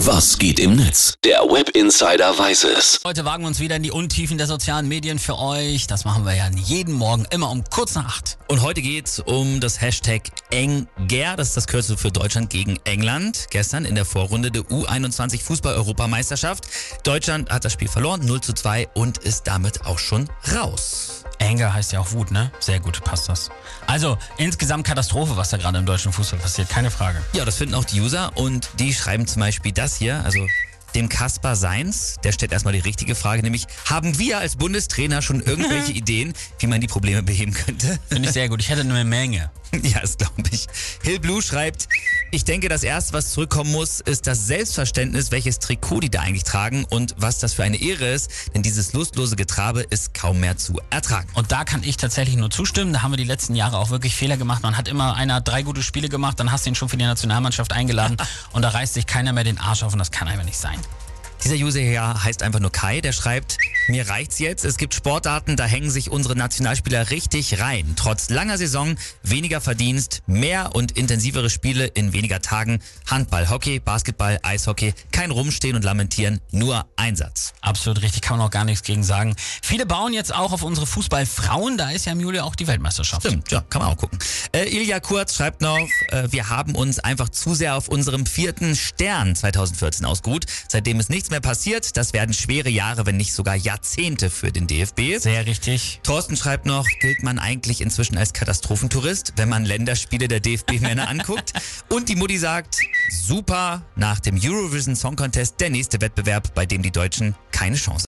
Was 0.00 0.36
geht 0.36 0.60
im 0.60 0.76
Netz? 0.76 1.14
Der 1.24 1.40
Web 1.40 1.70
Insider 1.70 2.38
weiß 2.38 2.64
es. 2.64 3.00
Heute 3.02 3.24
wagen 3.24 3.44
wir 3.44 3.48
uns 3.48 3.60
wieder 3.60 3.76
in 3.76 3.82
die 3.82 3.90
Untiefen 3.90 4.36
der 4.36 4.46
sozialen 4.46 4.86
Medien 4.88 5.18
für 5.18 5.38
euch. 5.38 5.86
Das 5.86 6.04
machen 6.04 6.26
wir 6.26 6.34
ja 6.34 6.50
jeden 6.50 6.92
Morgen, 6.92 7.24
immer 7.30 7.50
um 7.50 7.64
kurz 7.64 7.94
nach 7.94 8.04
acht. 8.04 8.36
Und 8.46 8.60
heute 8.60 8.82
geht's 8.82 9.20
um 9.20 9.58
das 9.58 9.80
Hashtag 9.80 10.24
Enger. 10.50 11.36
Das 11.36 11.48
ist 11.48 11.56
das 11.56 11.66
Kürzel 11.66 11.96
für 11.96 12.10
Deutschland 12.10 12.50
gegen 12.50 12.78
England. 12.84 13.46
Gestern 13.48 13.86
in 13.86 13.94
der 13.94 14.04
Vorrunde 14.04 14.50
der 14.50 14.62
U21 14.64 15.42
Fußball-Europameisterschaft. 15.42 16.66
Deutschland 17.02 17.48
hat 17.48 17.64
das 17.64 17.72
Spiel 17.72 17.88
verloren, 17.88 18.20
0 18.22 18.42
zu 18.42 18.52
2 18.52 18.88
und 18.92 19.16
ist 19.16 19.46
damit 19.46 19.86
auch 19.86 19.98
schon 19.98 20.28
raus. 20.54 21.24
Anger 21.46 21.72
heißt 21.72 21.92
ja 21.92 22.00
auch 22.00 22.12
Wut, 22.12 22.30
ne? 22.30 22.50
Sehr 22.58 22.80
gut, 22.80 23.02
passt 23.04 23.28
das. 23.28 23.50
Also 23.86 24.18
insgesamt 24.36 24.86
Katastrophe, 24.86 25.36
was 25.36 25.50
da 25.50 25.56
gerade 25.56 25.78
im 25.78 25.86
deutschen 25.86 26.12
Fußball 26.12 26.40
passiert, 26.40 26.68
keine 26.68 26.90
Frage. 26.90 27.22
Ja, 27.32 27.44
das 27.44 27.56
finden 27.56 27.74
auch 27.74 27.84
die 27.84 28.00
User 28.00 28.36
und 28.36 28.68
die 28.78 28.92
schreiben 28.92 29.26
zum 29.26 29.40
Beispiel 29.40 29.72
das 29.72 29.96
hier, 29.96 30.22
also 30.24 30.46
dem 30.94 31.08
Kaspar 31.08 31.56
Seins, 31.56 32.16
der 32.24 32.32
stellt 32.32 32.52
erstmal 32.52 32.72
die 32.72 32.80
richtige 32.80 33.14
Frage, 33.14 33.42
nämlich 33.42 33.66
haben 33.84 34.18
wir 34.18 34.38
als 34.38 34.56
Bundestrainer 34.56 35.20
schon 35.20 35.42
irgendwelche 35.42 35.92
Ideen, 35.94 36.32
wie 36.58 36.66
man 36.66 36.80
die 36.80 36.86
Probleme 36.86 37.22
beheben 37.22 37.52
könnte? 37.52 37.98
Finde 38.08 38.28
ich 38.28 38.32
sehr 38.34 38.48
gut. 38.48 38.60
Ich 38.60 38.70
hätte 38.70 38.80
eine 38.80 39.04
Menge. 39.04 39.50
Ja, 39.82 40.00
das 40.00 40.16
glaube 40.16 40.42
ich. 40.50 40.66
Hill 41.02 41.20
Blue 41.20 41.42
schreibt, 41.42 41.88
ich 42.36 42.44
denke, 42.44 42.68
das 42.68 42.82
erste, 42.82 43.14
was 43.14 43.32
zurückkommen 43.32 43.72
muss, 43.72 44.00
ist 44.00 44.26
das 44.26 44.46
Selbstverständnis, 44.46 45.30
welches 45.30 45.58
Trikot 45.58 46.00
die 46.00 46.10
da 46.10 46.20
eigentlich 46.20 46.44
tragen 46.44 46.84
und 46.84 47.14
was 47.16 47.38
das 47.38 47.54
für 47.54 47.64
eine 47.64 47.80
Ehre 47.80 48.08
ist, 48.08 48.30
denn 48.54 48.62
dieses 48.62 48.92
lustlose 48.92 49.36
Getrabe 49.36 49.80
ist 49.80 50.12
kaum 50.12 50.40
mehr 50.40 50.58
zu 50.58 50.78
ertragen. 50.90 51.30
Und 51.32 51.50
da 51.50 51.64
kann 51.64 51.82
ich 51.82 51.96
tatsächlich 51.96 52.36
nur 52.36 52.50
zustimmen. 52.50 52.92
Da 52.92 53.00
haben 53.00 53.12
wir 53.12 53.16
die 53.16 53.24
letzten 53.24 53.54
Jahre 53.54 53.78
auch 53.78 53.88
wirklich 53.88 54.14
Fehler 54.14 54.36
gemacht. 54.36 54.62
Man 54.62 54.76
hat 54.76 54.86
immer 54.86 55.16
einer 55.16 55.40
drei 55.40 55.62
gute 55.62 55.82
Spiele 55.82 56.10
gemacht, 56.10 56.38
dann 56.38 56.52
hast 56.52 56.66
du 56.66 56.70
ihn 56.70 56.74
schon 56.74 56.90
für 56.90 56.98
die 56.98 57.06
Nationalmannschaft 57.06 57.72
eingeladen 57.72 58.18
und 58.52 58.60
da 58.60 58.68
reißt 58.68 58.92
sich 58.92 59.06
keiner 59.06 59.32
mehr 59.32 59.44
den 59.44 59.58
Arsch 59.58 59.82
auf 59.82 59.94
und 59.94 59.98
das 59.98 60.10
kann 60.10 60.28
einfach 60.28 60.44
nicht 60.44 60.58
sein. 60.58 60.78
Dieser 61.42 61.54
User 61.54 61.80
hier 61.80 62.22
heißt 62.22 62.42
einfach 62.42 62.60
nur 62.60 62.70
Kai, 62.70 63.00
der 63.00 63.12
schreibt, 63.12 63.56
mir 63.88 64.08
reicht's 64.08 64.38
jetzt. 64.38 64.64
Es 64.64 64.76
gibt 64.76 64.94
Sportarten, 64.94 65.56
da 65.56 65.64
hängen 65.64 65.90
sich 65.90 66.10
unsere 66.10 66.36
Nationalspieler 66.36 67.10
richtig 67.10 67.60
rein. 67.60 67.94
Trotz 67.96 68.30
langer 68.30 68.58
Saison, 68.58 68.96
weniger 69.22 69.60
Verdienst, 69.60 70.22
mehr 70.26 70.74
und 70.74 70.92
intensivere 70.92 71.50
Spiele 71.50 71.86
in 71.86 72.12
weniger 72.12 72.40
Tagen. 72.40 72.80
Handball, 73.08 73.48
Hockey, 73.50 73.80
Basketball, 73.80 74.38
Eishockey, 74.42 74.94
kein 75.12 75.30
Rumstehen 75.30 75.76
und 75.76 75.84
Lamentieren, 75.84 76.40
nur 76.50 76.86
Einsatz. 76.96 77.54
Absolut 77.60 78.02
richtig, 78.02 78.22
kann 78.22 78.38
man 78.38 78.46
auch 78.46 78.50
gar 78.50 78.64
nichts 78.64 78.82
gegen 78.82 79.04
sagen. 79.04 79.34
Viele 79.62 79.86
bauen 79.86 80.12
jetzt 80.12 80.34
auch 80.34 80.52
auf 80.52 80.62
unsere 80.62 80.86
Fußballfrauen, 80.86 81.76
da 81.78 81.90
ist 81.90 82.06
ja 82.06 82.12
im 82.12 82.20
Juli 82.20 82.40
auch 82.40 82.54
die 82.54 82.66
Weltmeisterschaft. 82.66 83.26
Stimmt, 83.26 83.50
ja, 83.52 83.62
kann 83.68 83.82
man 83.82 83.92
auch 83.92 83.96
gucken. 83.96 84.18
Äh, 84.52 84.64
Ilja 84.64 85.00
Kurz 85.00 85.36
schreibt 85.36 85.60
noch, 85.60 85.88
äh, 86.08 86.30
wir 86.30 86.48
haben 86.48 86.74
uns 86.74 86.98
einfach 86.98 87.28
zu 87.28 87.54
sehr 87.54 87.76
auf 87.76 87.88
unserem 87.88 88.26
vierten 88.26 88.74
Stern 88.76 89.34
2014 89.36 90.04
ausgeruht, 90.04 90.46
seitdem 90.68 91.00
ist 91.00 91.10
nichts 91.10 91.30
mehr 91.30 91.40
passiert. 91.40 91.96
Das 91.96 92.12
werden 92.12 92.32
schwere 92.32 92.68
Jahre, 92.68 93.06
wenn 93.06 93.16
nicht 93.16 93.32
sogar 93.32 93.54
Jahrzehnte 93.76 94.30
für 94.30 94.50
den 94.50 94.66
DFB. 94.66 95.18
Sehr 95.18 95.44
richtig. 95.44 96.00
Thorsten 96.02 96.34
schreibt 96.34 96.64
noch, 96.64 96.86
gilt 97.00 97.22
man 97.22 97.38
eigentlich 97.38 97.82
inzwischen 97.82 98.16
als 98.16 98.32
Katastrophentourist, 98.32 99.34
wenn 99.36 99.50
man 99.50 99.66
Länderspiele 99.66 100.28
der 100.28 100.40
DFB-Männer 100.40 101.08
anguckt. 101.10 101.52
Und 101.90 102.08
die 102.08 102.16
Mutti 102.16 102.38
sagt, 102.38 102.78
super, 103.10 103.82
nach 103.94 104.18
dem 104.18 104.40
Eurovision 104.42 104.96
Song 104.96 105.14
Contest 105.14 105.60
der 105.60 105.68
nächste 105.68 106.00
Wettbewerb, 106.00 106.54
bei 106.54 106.64
dem 106.64 106.80
die 106.80 106.90
Deutschen 106.90 107.34
keine 107.52 107.76
Chance 107.76 108.04